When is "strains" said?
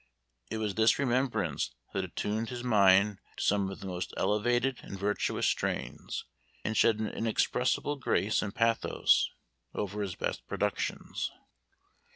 5.47-6.25